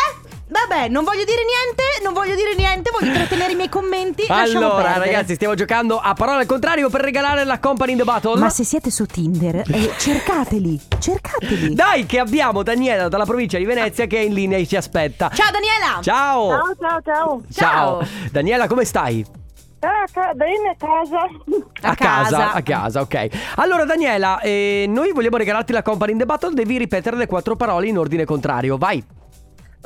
[0.48, 4.24] vabbè, non voglio dire niente, non voglio dire niente, voglio trattenere i miei commenti.
[4.28, 5.12] lasciamo Allora, perdere.
[5.12, 8.38] ragazzi, stiamo giocando a parole al contrario per regalare la Company in the Battle.
[8.38, 11.74] Ma se siete su Tinder, eh, cercateli, cercateli.
[11.74, 15.30] Dai, che abbiamo Daniela dalla provincia di Venezia che è in linea e ci aspetta.
[15.32, 16.00] Ciao Daniela!
[16.02, 16.74] Ciao.
[16.78, 17.42] ciao, ciao.
[17.52, 18.06] Ciao.
[18.30, 19.24] Daniela, come stai?
[19.80, 21.28] Ah, bene a casa.
[21.82, 22.52] A casa.
[22.52, 23.28] a casa, ok.
[23.56, 26.54] Allora, Daniela, eh, noi vogliamo regalarti la Company in the Battle.
[26.54, 28.78] Devi ripetere le quattro parole in ordine contrario.
[28.78, 29.04] Vai.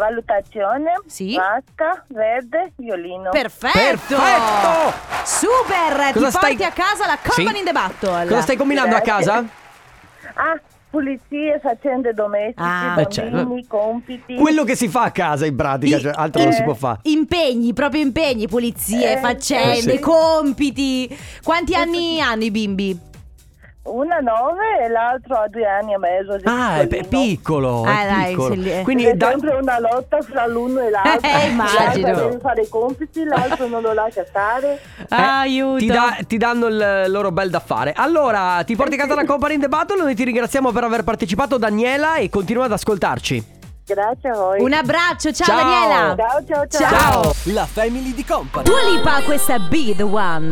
[0.01, 0.95] Valutazione.
[1.07, 1.35] Sì.
[1.37, 3.29] Vasca, verde, violino.
[3.31, 4.17] Perfetto!
[4.17, 4.93] Perfetto!
[5.25, 6.13] Super!
[6.13, 7.59] Cosa Ti stai- porti a casa la Company Sì?
[7.59, 8.27] in the Battle.
[8.27, 9.25] Cosa stai combinando a Grazie.
[9.33, 9.45] casa?
[10.33, 10.59] Ah,
[10.89, 12.95] pulizie, faccende domestiche, Ah.
[12.95, 14.37] Beh, cioè, bambini, compiti.
[14.37, 16.73] Quello che si fa a casa in pratica, I- cioè, altro non eh, si può
[16.75, 17.01] fare.
[17.03, 19.99] Impegni, proprio impegni, pulizie, Eh, faccende, sì.
[19.99, 21.15] compiti.
[21.43, 22.99] Quanti anni hanno i bimbi?
[23.83, 26.37] Una nove e l'altro ha due anni e mezzo.
[26.45, 27.83] Ah, è, è piccolo.
[27.85, 28.55] Ah, è dai, piccolo.
[28.55, 28.83] li-.
[28.83, 31.29] Quindi È da- sempre una lotta fra l'uno e l'altro.
[31.29, 31.81] Eh, immagino.
[32.07, 34.81] L'altro deve fare i compiti, l'altro non lo lascia stare.
[34.99, 35.79] eh, Aiuto.
[35.79, 37.95] Ti, dà- ti danno il loro bel da fare.
[37.97, 40.03] Allora, ti porti a casa la Company in the Battle.
[40.03, 43.59] Noi ti ringraziamo per aver partecipato, Daniela, e continua ad ascoltarci.
[43.95, 44.61] Grazie a voi.
[44.63, 45.57] Un abbraccio, ciao, Ciao.
[45.57, 46.15] Daniela.
[46.17, 47.23] Ciao, ciao, ciao.
[47.23, 47.35] Ciao.
[47.53, 48.65] La family di company.
[48.65, 50.49] Dua Lipa, questa è Be The One.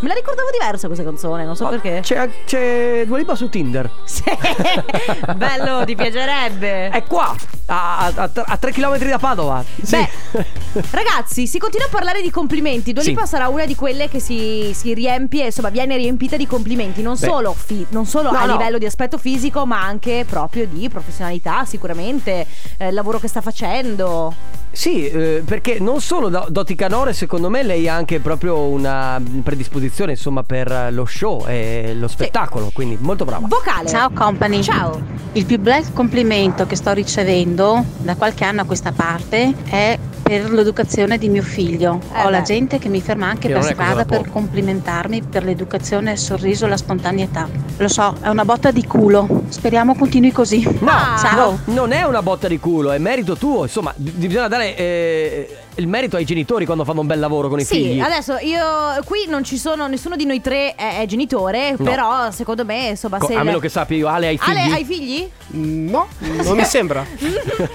[0.00, 2.00] Me la ricordavo diversa questa canzone, non so perché.
[2.02, 3.90] C'è, c'è Dua Lipa su Tinder.
[4.04, 4.24] Sì.
[5.36, 6.90] Bello, ti piacerebbe.
[6.90, 7.34] È qua,
[7.66, 9.64] a, a, a 3 km da Padova.
[9.82, 9.96] Sì.
[9.96, 10.44] Beh,
[10.90, 12.92] ragazzi, si continua a parlare di complimenti.
[12.92, 13.10] Dua Sì.
[13.10, 17.00] Lipa sarà una di quelle che si, si riempie, insomma, viene riempita di complimenti.
[17.00, 17.26] Non Beh.
[17.26, 18.52] solo, fi- non solo No, a no.
[18.52, 22.46] livello di aspetto fisico, ma anche proprio di professionalità, sicuramente.
[22.82, 24.34] Eh, il lavoro che sta facendo.
[24.72, 29.20] Sì, eh, perché non solo da doti canore, secondo me lei ha anche proprio una
[29.42, 33.46] predisposizione, insomma, per lo show e lo spettacolo, quindi molto brava.
[33.46, 33.88] Vocale.
[33.88, 34.62] Ciao company.
[34.62, 35.00] Ciao.
[35.32, 40.50] Il più bel complimento che sto ricevendo da qualche anno a questa parte è per
[40.50, 42.00] l'educazione di mio figlio.
[42.14, 42.44] Eh Ho la beh.
[42.44, 46.66] gente che mi ferma anche Che per strada da per complimentarmi per l'educazione, il sorriso
[46.66, 47.48] la spontaneità.
[47.76, 49.44] Lo so, è una botta di culo.
[49.48, 50.66] Speriamo continui così.
[50.84, 51.18] Ah.
[51.18, 51.58] Ciao.
[51.64, 53.62] Non è una botta di culo, è merito tuo.
[53.64, 57.58] Insomma, d- bisogna dare eh, il merito ai genitori quando fanno un bel lavoro con
[57.58, 58.00] i Sì, figli.
[58.00, 58.60] adesso io
[59.04, 61.84] qui non ci sono, nessuno di noi tre è, è genitore, No.
[61.84, 64.50] però secondo me, insomma, Co- se a meno che sappia io, Ale hai figli?
[64.58, 65.30] Ale, hai figli?
[65.54, 67.04] No, non mi sembra.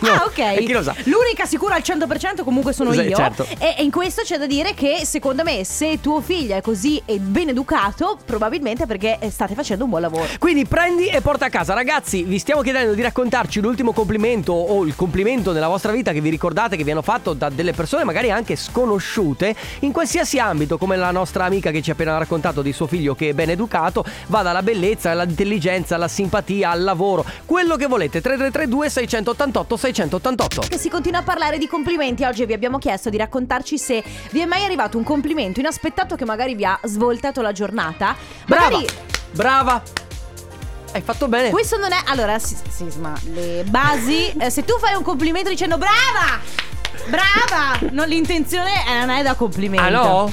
[0.01, 0.37] ah, ok.
[0.37, 0.93] e chi lo sa?
[1.05, 3.15] L'unica sicura al 100% comunque sono Sì, io.
[3.15, 3.45] certo.
[3.57, 7.01] E, e in questo c'è da dire che secondo me se tuo figlio è così
[7.05, 10.27] e ben educato, probabilmente è perché eh, state facendo un buon lavoro.
[10.39, 11.73] Quindi prendi e porta a casa.
[11.73, 16.21] Ragazzi, vi stiamo chiedendo di raccontarci l'ultimo complimento o il complimento nella vostra vita che
[16.21, 20.77] vi ricordate che vi hanno fatto da delle persone magari anche sconosciute in qualsiasi ambito,
[20.77, 23.49] come la nostra amica che ci ha appena raccontato di suo figlio che è ben
[23.49, 28.21] educato, va dalla bellezza all'intelligenza, alla simpatia, al lavoro, quello che volete.
[28.21, 30.61] 3332 688 688.
[30.69, 32.23] Che si continua a parlare di complimenti.
[32.23, 36.25] Oggi vi abbiamo chiesto di raccontarci se vi è mai arrivato un complimento inaspettato che
[36.25, 38.15] magari vi ha svoltato la giornata.
[38.45, 38.63] Brava!
[38.69, 38.87] Magari
[39.31, 39.81] Brava!
[40.93, 41.49] Hai fatto bene.
[41.49, 41.97] Questo non è.
[42.05, 44.31] Allora, si- Sisma, le basi.
[44.39, 46.39] eh, se tu fai un complimento dicendo brava!
[47.09, 47.79] Brava!
[47.91, 49.83] Non l'intenzione eh, non è da complimento.
[49.83, 50.31] Ah no?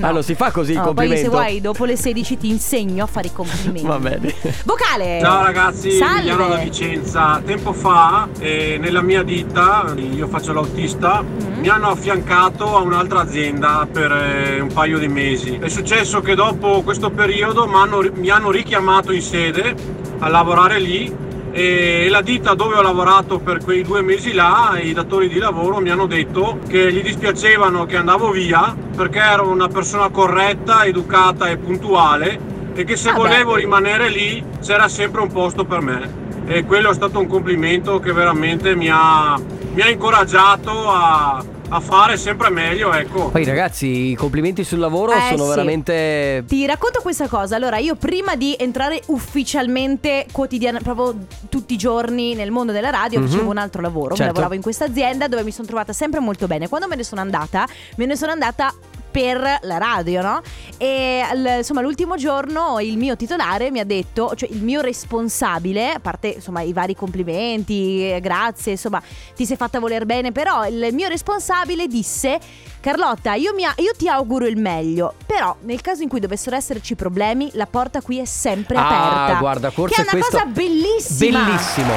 [0.00, 1.22] Ah, non si fa così il No, poi complimento.
[1.24, 3.86] se vuoi dopo le 16 ti insegno a fare i complimenti.
[3.86, 4.34] Va bene.
[4.64, 5.18] Vocale.
[5.20, 6.16] Ciao ragazzi, Salve.
[6.18, 7.42] Emiliano da Vicenza.
[7.44, 11.58] Tempo fa eh, nella mia ditta, io faccio l'autista, Mm.
[11.60, 15.58] mi hanno affiancato a un'altra azienda per eh, un paio di mesi.
[15.60, 17.66] È successo che dopo questo periodo
[18.14, 19.74] mi hanno richiamato in sede
[20.18, 21.14] a lavorare lì
[21.56, 25.78] e la ditta dove ho lavorato per quei due mesi là, i datori di lavoro
[25.78, 31.46] mi hanno detto che gli dispiacevano che andavo via perché ero una persona corretta, educata
[31.46, 32.40] e puntuale
[32.74, 33.18] e che se Ah beh.
[33.18, 36.22] volevo rimanere lì c'era sempre un posto per me.
[36.44, 39.40] E quello è stato un complimento che veramente mi ha,
[39.74, 41.40] mi ha incoraggiato a,
[41.74, 43.30] a fare sempre meglio, ecco.
[43.30, 45.48] Poi ragazzi, i complimenti sul lavoro Eh, sono sì.
[45.48, 46.44] veramente...
[46.46, 47.56] Ti racconto questa cosa.
[47.56, 51.16] Allora, io prima di entrare ufficialmente quotidiana, proprio
[51.48, 53.26] tutti i giorni nel mondo della radio, Mhm.
[53.26, 54.14] facevo un altro lavoro.
[54.14, 54.24] Certo.
[54.32, 56.68] Lavoravo in questa azienda dove mi sono trovata sempre molto bene.
[56.68, 58.72] Quando me ne sono andata, me ne sono andata
[59.14, 60.40] per la radio, no?
[60.76, 65.90] E l- insomma, l'ultimo giorno il mio titolare mi ha detto, cioè il mio responsabile,
[65.92, 69.00] a parte insomma i vari complimenti, grazie, insomma,
[69.36, 72.40] ti sei fatta voler bene, però il mio responsabile disse
[72.80, 76.56] Carlotta, io, mi a- io ti auguro il meglio, però nel caso in cui dovessero
[76.56, 79.38] esserci problemi, la porta qui è sempre Ah, aperta.
[79.40, 81.38] guarda, forse che è una questo- cosa bellissima.
[81.44, 81.92] Bellissimo.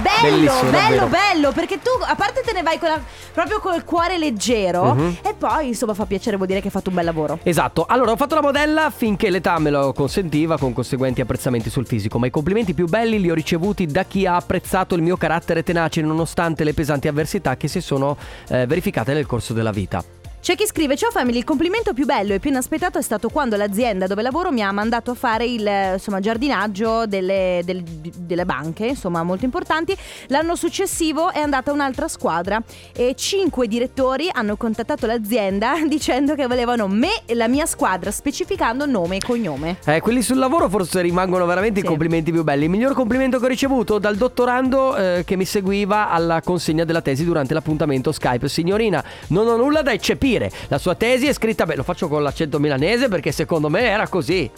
[0.00, 3.00] Bello, Bellissimo, bello, bello, perché tu a parte te ne vai con la-
[3.32, 5.18] proprio col cuore leggero Mhm.
[5.22, 7.38] e poi insomma fa piacere, vuol dire che hai fatto un bel lavoro.
[7.42, 11.86] Esatto, allora ho fatto la modella finché l'età me lo consentiva con conseguenti apprezzamenti sul
[11.86, 15.16] fisico, ma i complimenti più belli li ho ricevuti da chi ha apprezzato il mio
[15.16, 18.16] carattere tenace nonostante le pesanti avversità che si sono
[18.48, 20.21] eh, verificate nel corso della vita.
[20.42, 23.54] C'è chi scrive: Ciao family, il complimento più bello e più inaspettato è stato quando
[23.54, 28.86] l'azienda dove lavoro mi ha mandato a fare il insomma, giardinaggio delle, del- delle banche,
[28.86, 29.96] insomma, molto importanti.
[30.26, 32.60] L'anno successivo è andata un'altra squadra
[32.92, 38.84] e cinque direttori hanno contattato l'azienda dicendo che volevano me e la mia squadra, specificando
[38.84, 39.76] nome e cognome.
[39.84, 41.86] Eh, quelli sul lavoro forse rimangono veramente Sì.
[41.86, 42.64] i complimenti più belli.
[42.64, 47.00] Il miglior complimento che ho ricevuto dal dottorando eh, che mi seguiva alla consegna della
[47.00, 48.48] tesi durante l'appuntamento Skype.
[48.48, 50.30] Signorina, non ho nulla da eccepire.
[50.68, 51.76] La sua tesi è scritta bene.
[51.78, 54.50] Lo faccio con l'accento milanese perché secondo me era così.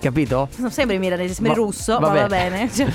[0.00, 0.48] Capito?
[0.56, 2.68] Non sembri milanese, sembri Va- russo, va ma va bene.
[2.74, 2.86] Cioè,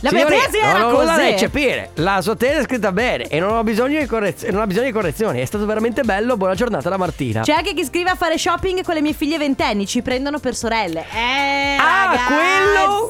[0.00, 1.26] La mia Signorina, tesi non era ho nulla da così.
[1.28, 1.90] eccepire.
[1.94, 4.86] La sua tesi è scritta bene e non ho bisogno di, correz- non ha bisogno
[4.86, 5.40] di correzioni.
[5.40, 6.36] È stato veramente bello.
[6.36, 7.40] Buona giornata da Martina.
[7.42, 10.54] C'è anche chi scrive a fare shopping con le mie figlie ventenni, ci prendono per
[10.54, 11.00] sorelle.
[11.12, 12.32] Eh, Ah, ragazzi.
[12.32, 13.08] quello?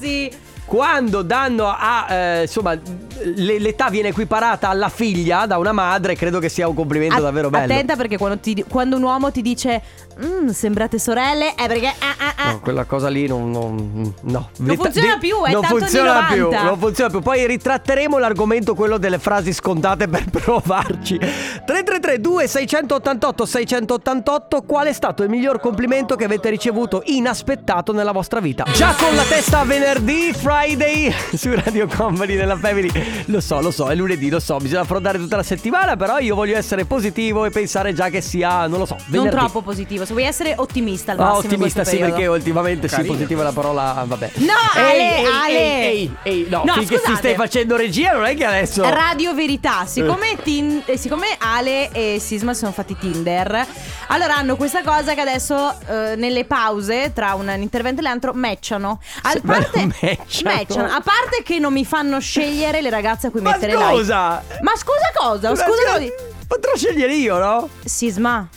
[0.68, 2.76] Quando danno a, eh, insomma,
[3.34, 7.20] le- l'età viene equiparata alla figlia da una madre, credo che sia un complimento A-
[7.20, 7.72] davvero bello.
[7.72, 9.80] Attenta perché quando, ti- quando un uomo ti dice
[10.22, 12.50] "Mm, sembrate sorelle, è perché ah, ah, ah".
[12.52, 14.50] No, quella cosa lì non, non- no.
[14.58, 16.62] Non funziona più, è non tanto funziona più, 90.
[16.64, 17.20] non funziona più.
[17.20, 21.16] Poi ritratteremo l'argomento quello delle frasi scontate per provarci.
[21.18, 28.40] 333 2688 688 qual è stato il miglior complimento che avete ricevuto inaspettato nella vostra
[28.40, 28.64] vita?
[28.74, 32.90] Già con la testa a venerdì, Friday su Radio Company della Family.
[33.26, 36.34] Lo so, lo so, è lunedì, lo so, bisogna affrontare tutta la settimana, però io
[36.34, 39.36] voglio essere positivo e pensare già che sia, non lo so, Non venerdì.
[39.36, 42.12] troppo positivo, se vuoi essere ottimista al Ah, massimo in ottimista sì, periodo.
[42.12, 43.12] perché ultimamente sì, Carino.
[43.14, 44.30] positivo è la parola, vabbè.
[44.34, 45.58] No, Ehi, Ale, ehi, Ale.
[45.58, 47.16] Ehi, ehi, ehi, no, No, finché si scusate.
[47.18, 48.82] stai facendo regia non è che adesso...
[48.82, 53.64] Radio Verità, siccome, Tin- eh, siccome Ale e Sisma si sono fatti Tinder,
[54.08, 59.00] allora hanno questa cosa che adesso eh, nelle pause tra un intervento e l'altro matchano.
[59.22, 59.88] A Sì, parte,
[60.44, 60.82] ma matchano?
[60.82, 60.98] matchano.
[60.98, 64.42] A parte che non mi fanno scegliere le ragazze a cui Ma mettere scusa!
[64.48, 64.62] like.
[64.62, 65.48] Ma scusa cosa?
[65.50, 66.12] Ma Scusa scusa, cosa di-
[66.46, 67.68] Potrò scegliere io, no?
[67.84, 68.48] Sisma,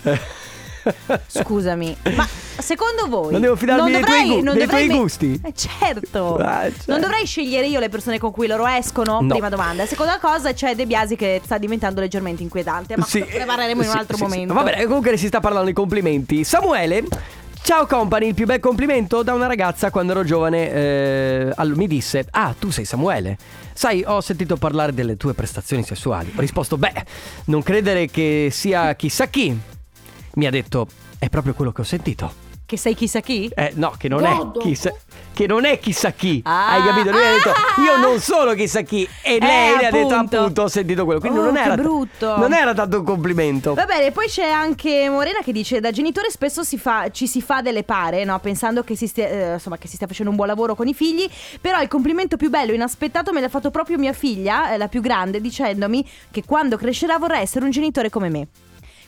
[1.27, 2.27] scusami, ma
[2.57, 5.39] secondo voi Non devo fidarmi dei tuoi non dei tuoi me- gusti?
[5.43, 6.37] Eh, certo.
[6.37, 6.83] Ah, certo.
[6.91, 9.19] Non dovrei scegliere io le persone con cui loro escono?
[9.21, 9.27] No.
[9.27, 9.85] Prima domanda.
[9.85, 13.93] Seconda cosa, c'è De Biasi che sta diventando leggermente inquietante, ma ne parleremo in un
[13.93, 14.29] sì, altro sì, sì.
[14.29, 14.53] momento.
[14.53, 16.43] Va bene, comunque si sta parlando di complimenti.
[16.43, 17.03] Samuele,
[17.63, 22.25] ciao company, il più bel complimento da una ragazza quando ero giovane eh, mi disse,
[22.31, 23.37] ah tu sei Samuele.
[23.73, 26.31] Sai, ho sentito parlare delle tue prestazioni sessuali.
[26.35, 27.05] Ho risposto, beh,
[27.45, 29.57] non credere che sia chissà chi.
[30.33, 32.40] Mi ha detto, è proprio quello che ho sentito.
[32.71, 33.51] Che sei chissà chi?
[33.53, 34.93] Eh, no, che non è chissà
[35.33, 36.41] che non è chissà chi.
[36.45, 36.71] Ah.
[36.71, 37.11] Hai capito?
[37.11, 40.61] Lui ha detto io non sono chissà chi e lei le ha detto appunto.
[40.61, 41.19] ho sentito quello.
[41.19, 42.37] Quindi Oh, non era brutto.
[42.37, 43.73] Non era tanto un complimento.
[43.73, 47.41] Va bene, poi c'è anche Morena che dice da genitore spesso si fa- ci si
[47.41, 48.39] fa delle pare, no?
[48.39, 50.93] pensando che si, stia, eh, insomma, che si stia facendo un buon lavoro con i
[50.93, 51.29] figli,
[51.59, 54.87] però il complimento più bello e inaspettato me l'ha fatto proprio mia figlia, eh, la
[54.87, 58.47] più grande, dicendomi che quando crescerà vorrà essere un genitore come me.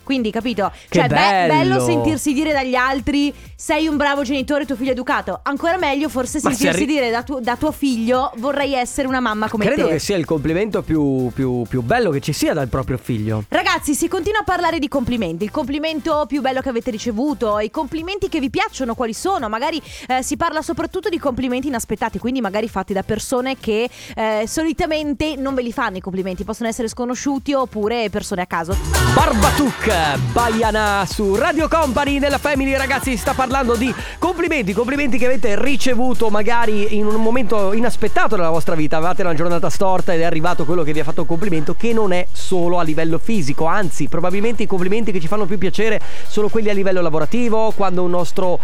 [0.04, 0.72] Quindi, capito?
[0.90, 1.54] Che cioè, be- bello.
[1.54, 5.40] bello sentirsi dire dagli altri sei un bravo genitore, tuo figlio è educato.
[5.44, 9.08] Ancora meglio forse Ma se sentirsi arri- dire da, tu- da tuo figlio vorrei essere
[9.08, 9.94] una mamma come Credo te.
[9.94, 13.44] che sia il complimento più, più- più bello che ci sia dal proprio figlio.
[13.48, 15.44] Ragazzi, si continua a parlare di complimenti.
[15.46, 19.48] Il complimento più bello che avete ricevuto, i complimenti che vi piacciono, quali sono?
[19.50, 24.44] Magari eh, si parla soprattutto di complimenti inaspettati, quindi magari fatti da persone che eh,
[24.48, 28.76] solitamente non ve li fanno i complimenti, possono essere sconosciuti oppure persone a caso.
[29.14, 35.28] Barbatuk, Baiana su Radio Company della Family, ragazzi, si sta parlando di complimenti, complimenti che
[35.28, 40.22] avete ricevuto magari in un momento inaspettato della vostra vita, avevate una giornata storta ed
[40.22, 43.20] è arrivato quello che vi ha fatto un complimento che non è solo a livello
[43.20, 47.72] fisico, anzi, probabilmente i complimenti che ci fanno più piacere sono quelli a livello lavorativo,
[47.76, 48.60] quando un nostro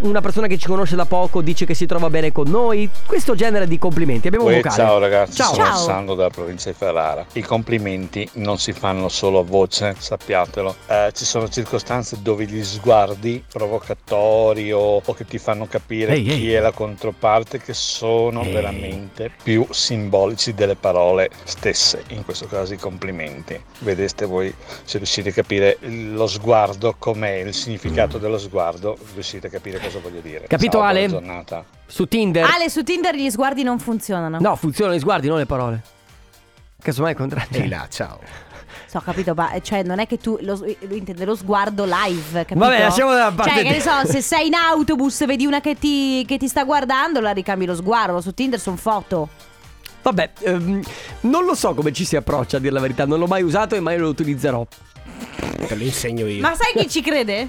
[0.00, 3.36] una persona che ci conosce da poco dice che si trova bene con noi, questo
[3.36, 4.26] genere di complimenti.
[4.26, 4.74] Abbiamo un Uè, vocale.
[4.74, 5.54] ciao ragazzi, Ciao.
[5.54, 6.14] sono Ciao.
[6.16, 7.24] Dalla provincia di Ferrara.
[7.34, 10.71] I complimenti non si fanno solo a voce, sappiatelo.
[10.86, 16.22] Eh, ci sono circostanze dove gli sguardi provocatori o, o che ti fanno capire Ehi,
[16.24, 16.52] chi ehi.
[16.52, 18.52] è la controparte che sono Ehi.
[18.52, 23.60] veramente più simbolici delle parole stesse, in questo caso i complimenti.
[23.80, 24.54] Vedeste voi
[24.84, 29.98] se riuscite a capire lo sguardo com'è, il significato dello sguardo, riuscite a capire cosa
[30.00, 30.46] voglio dire.
[30.46, 31.08] Capito, Ciao, Ale?
[31.08, 31.64] giornata.
[31.86, 32.44] Su Tinder.
[32.50, 34.38] Ale, su Tinder gli sguardi non funzionano.
[34.40, 35.82] No, funzionano gli sguardi, non le parole.
[36.80, 37.58] Casomai è il contrario.
[37.60, 38.18] Ehi là, ciao.
[38.92, 42.58] So, capito, ma cioè non è che tu lo, lui intende lo sguardo live, capito?
[42.58, 45.78] Vabbè, lasciamo da parte Cioè, che ne so, se sei in autobus, vedi una che
[45.78, 48.20] ti, che ti sta guardando, la ricambi lo sguardo.
[48.20, 49.30] Su Tinder sono foto.
[50.02, 50.82] Vabbè, ehm,
[51.20, 53.74] non lo so come ci si approccia a dire la verità, non l'ho mai usato
[53.74, 54.66] e mai lo utilizzerò.
[55.66, 56.40] Te lo insegno io.
[56.40, 57.48] Ma sai chi ci crede?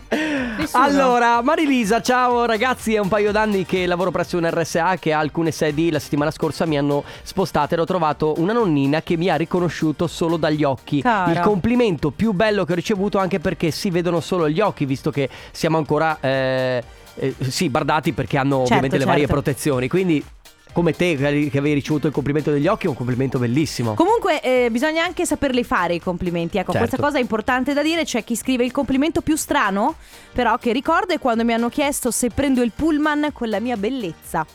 [0.58, 0.84] Nessuno.
[0.84, 5.20] Allora, Marilisa, ciao ragazzi, è un paio d'anni che lavoro presso un RSA che ha
[5.20, 9.30] alcune sedi, la settimana scorsa mi hanno spostata e ho trovato una nonnina che mi
[9.30, 11.02] ha riconosciuto solo dagli occhi.
[11.02, 11.32] Cara.
[11.32, 15.12] Il complimento più bello che ho ricevuto anche perché si vedono solo gli occhi, visto
[15.12, 16.18] che siamo ancora...
[16.20, 16.84] Eh,
[17.16, 19.34] eh, sì, bardati perché hanno Certo, ovviamente le varie certo.
[19.36, 20.26] protezioni, quindi
[20.74, 23.94] come te che avevi ricevuto il complimento degli occhi è un complimento bellissimo.
[23.94, 26.58] Comunque eh, bisogna anche saperli fare i complimenti.
[26.58, 26.88] Ecco, Certo.
[26.88, 28.04] questa cosa è importante da dire.
[28.04, 29.96] C'è chi scrive il complimento più strano,
[30.34, 33.78] però che ricordo è quando mi hanno chiesto se prendo il pullman con la mia
[33.78, 34.46] bellezza.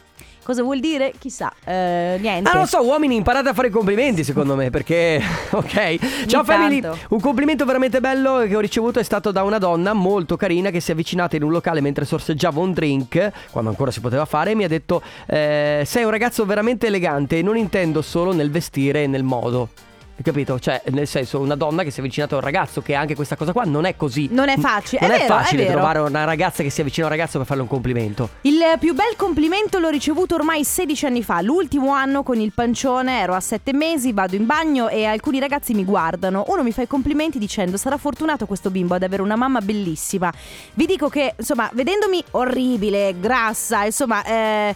[0.48, 1.12] Cosa vuol dire?
[1.18, 1.52] Chissà.
[1.62, 2.48] Eh, niente.
[2.48, 5.20] Ah, non lo so, uomini, imparate a fare i complimenti, secondo me, perché.
[5.50, 6.26] Ok.
[6.26, 6.82] Ciao, family.
[7.10, 10.80] Un complimento veramente bello che ho ricevuto è stato da una donna molto carina che
[10.80, 14.52] si è avvicinata in un locale mentre sorseggiava un drink, quando ancora si poteva fare,
[14.52, 18.50] e mi ha detto: eh, Sei un ragazzo veramente elegante e non intendo solo nel
[18.50, 19.68] vestire e nel modo.
[20.22, 20.58] Capito?
[20.58, 23.36] Cioè, nel senso, una donna che si è avvicinata a un ragazzo, che anche questa
[23.36, 24.28] cosa qua non è così.
[24.30, 25.74] Non è facile, Non è è, vero, è facile vero.
[25.74, 28.28] trovare una ragazza che si avvicina a un ragazzo per farle un complimento.
[28.42, 31.40] Il più bel complimento l'ho ricevuto ormai 16 anni fa.
[31.40, 35.74] L'ultimo anno con il pancione ero a 7 mesi, vado in bagno e alcuni ragazzi
[35.74, 36.44] mi guardano.
[36.48, 40.32] Uno mi fa i complimenti dicendo sarà fortunato questo bimbo ad avere una mamma bellissima.
[40.74, 44.24] Vi dico che, insomma, vedendomi orribile, grassa, insomma...
[44.24, 44.74] Eh,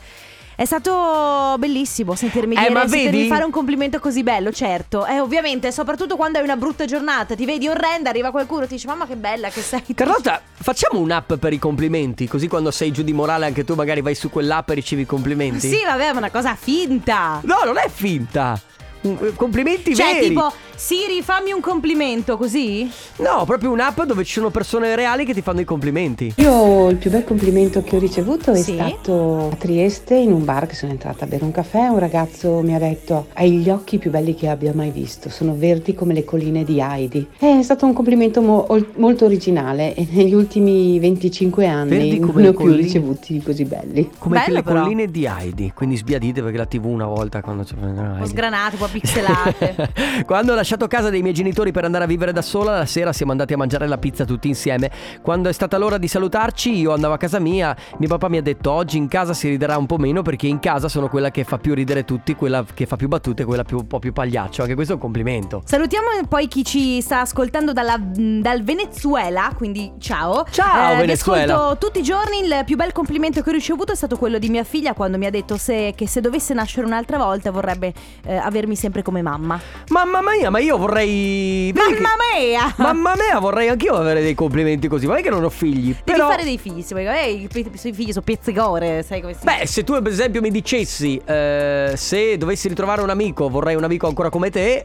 [0.55, 3.29] è stato bellissimo sentirmi Eh, dire, ma sentirmi vedi?
[3.29, 5.07] fare un complimento così bello, certo.
[5.07, 8.75] E ovviamente, soprattutto quando hai una brutta giornata, ti vedi orrenda, arriva qualcuno e ti
[8.75, 9.83] dice mamma che bella che sei.
[9.95, 14.01] Carlotta, facciamo un'app per i complimenti, così quando sei giù di morale anche tu magari
[14.03, 15.69] vai su quell'app e ricevi i complimenti.
[15.69, 17.41] Sì, vabbè, ma è una cosa finta.
[17.45, 18.61] No, non è finta.
[19.07, 20.29] Mm, Complimenti Cioè, veri.
[20.29, 20.53] tipo,
[20.85, 22.91] Siri, fammi un complimento, così?
[23.19, 26.35] No, proprio un'app dove ci sono persone reali che ti fanno i complimenti.
[26.39, 28.73] Io il più bel complimento che ho ricevuto è Sì?
[28.75, 31.87] stato a Trieste in un bar che sono entrata a bere un caffè.
[31.87, 35.55] Un ragazzo mi ha detto: Hai gli occhi più belli che abbia mai visto, sono
[35.57, 37.29] verdi come le colline di Heidi.
[37.39, 42.33] È stato un complimento mo- ol- molto originale e negli ultimi 25 anni non ho
[42.33, 42.83] più colline?
[42.83, 44.11] ricevuti così belli.
[44.19, 44.81] Come Bello, le però.
[44.83, 45.71] colline di Heidi.
[45.73, 47.75] Quindi sbiadite perché la TV una volta quando c'è.
[47.77, 49.91] Un po' sgranate, un po' pixelate.
[50.27, 53.13] Quando ho lasciato casa dei miei genitori per andare a vivere da sola, la sera
[53.13, 54.91] siamo andati a mangiare la pizza tutti insieme.
[55.21, 57.77] Quando è stata l'ora di salutarci, io andavo a casa mia.
[57.99, 60.61] Mio papà mi ha detto: Oggi in casa si riderà un po' meno perché in
[60.61, 63.79] casa sono quella che fa più ridere tutti, quella che fa più battute, quella più,
[63.79, 64.63] un po' più pagliaccio.
[64.63, 65.61] Anche questo è un complimento.
[65.67, 70.47] Salutiamo poi chi ci sta ascoltando dalla- dal Venezuela, quindi ciao.
[70.51, 71.55] Ciao, vi Venezuela.
[71.55, 74.49] ascolto tutti i giorni, il più bel complimento che ho ricevuto è stato quello di
[74.49, 77.93] mia figlia quando mi ha detto se- che se dovesse nascere un'altra volta vorrebbe
[78.25, 79.61] eh, avermi sempre come mamma.
[79.89, 81.73] Mamma mia, ma io vorrei.
[81.75, 82.75] Mamma mia!
[82.77, 85.07] Mamma mia, vorrei anch'io avere dei complimenti così.
[85.07, 85.87] Ma è che non ho figli.
[85.87, 86.29] Devi Però.
[86.29, 87.07] fare dei figli, se vuoi.
[87.07, 87.49] Eh, i
[87.93, 92.37] figli sono pizzicore, sai come si Beh, se tu per esempio mi dicessi eh, se
[92.37, 94.85] dovessi ritrovare un amico, vorrei un amico ancora come te.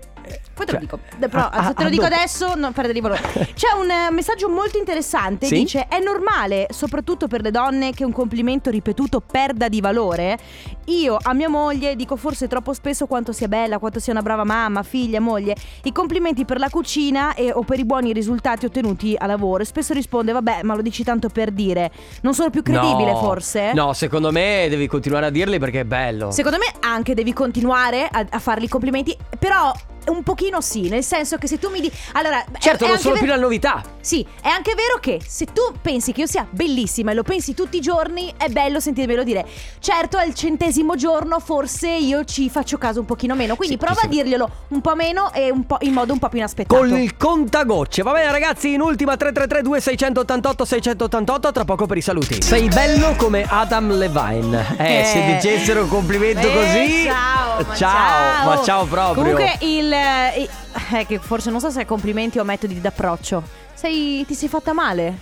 [0.53, 0.99] Poi te lo cioè- dico.
[1.19, 2.15] Però Ah, se te ah, lo dico dopo.
[2.15, 3.21] adesso non perde di valore.
[3.53, 5.45] C'è un eh, messaggio molto interessante.
[5.45, 5.55] Sì?
[5.55, 10.37] Dice: È normale, soprattutto per le donne, che un complimento ripetuto perda di valore.
[10.85, 14.43] Io a mia moglie dico forse troppo spesso quanto sia bella, quanto sia una brava
[14.45, 15.55] mamma, figlia, moglie.
[15.83, 19.63] I complimenti per la cucina e, o per i buoni risultati ottenuti a lavoro.
[19.63, 21.91] E spesso risponde: Vabbè, ma lo dici tanto per dire.
[22.21, 23.17] Non sono più credibile, No.
[23.19, 23.73] forse?
[23.73, 26.31] No, secondo me devi continuare a dirli perché è bello.
[26.31, 29.71] Secondo me anche devi continuare a, a i complimenti, però
[30.07, 31.95] un pochino sì, nel senso che se tu mi dici...
[32.13, 33.83] Allora, è- certo, è non anche sono più ver- la novità.
[33.99, 37.53] Sì, è anche vero che se tu pensi che io sia bellissima e lo pensi
[37.53, 39.45] tutti i giorni, è bello sentirmelo dire.
[39.79, 44.01] Certo, al centesimo giorno forse io ci faccio caso un pochino meno, quindi Sì, prova
[44.03, 46.79] a dirglielo un po' meno e un po' in modo un po' più inaspettato.
[46.79, 48.01] Con il contagocce.
[48.03, 52.41] Va bene, ragazzi, in ultima 3332 688 688 tra poco per i saluti.
[52.41, 54.75] Sei bello come Adam Levine.
[54.77, 55.03] Eh, Eh.
[55.05, 57.03] se dicessero un complimento Eh, così.
[57.05, 59.23] ciao, ma ciao, ma ciao proprio.
[59.35, 59.95] Comunque il...
[59.97, 60.49] eh,
[60.93, 63.43] eh, che forse non so se è complimenti o metodi d'approccio.
[63.73, 65.17] Sei, ti sei fatta male?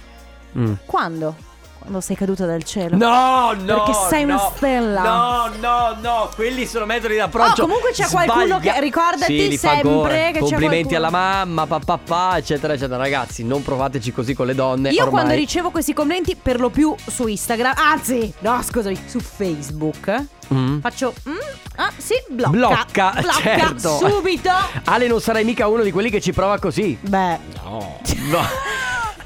[0.57, 0.73] Mm.
[0.85, 1.35] Quando?
[1.77, 2.97] Quando sei caduta dal cielo?
[2.97, 3.83] No, no.
[3.83, 5.01] Perché sei una no, stella.
[5.03, 6.29] No, no, no.
[6.33, 7.61] Quelli sono metodi di approccio.
[7.61, 10.97] Oh, comunque c'è qualcuno Sbaglia- che- ricordati Sì, sempre che Complimenti qualcuno.
[10.97, 12.97] alla mamma, papà, papà, eccetera, eccetera.
[12.97, 14.89] Ragazzi, non provateci così con le donne.
[14.89, 15.11] Io ormai.
[15.11, 20.79] quando ricevo questi commenti per lo più su Instagram, anzi, no, scusami, su Facebook, Mm.
[20.79, 21.33] faccio mm,
[21.77, 22.49] ah, sì, blocca.
[22.51, 23.97] Blocca, blocca certo.
[23.97, 24.51] subito.
[24.85, 26.97] Ale, non sarai mica uno di quelli che ci prova così.
[27.01, 27.99] Beh, No.
[28.29, 28.47] no.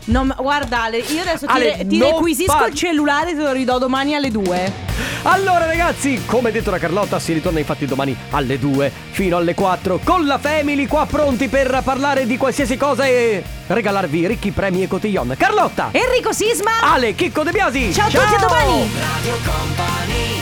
[0.06, 3.42] non, guarda, Ale, io adesso ti, Ale, ti non requisisco fa- il cellulare e te
[3.42, 4.88] lo ridò domani alle 2.
[5.24, 10.00] Allora ragazzi, come detto da Carlotta, si ritorna infatti domani alle 2 fino alle 4
[10.06, 14.88] con la Family qua pronti per parlare di qualsiasi cosa e regalarvi ricchi premi e
[14.88, 15.36] cotillon.
[15.38, 15.90] Carlotta!
[15.92, 16.80] Enrico Sisma!
[16.94, 17.94] Ale, Chicco De Biasi!
[17.94, 18.90] Ciao a tutti, a domani!
[19.14, 20.42] Radio Company,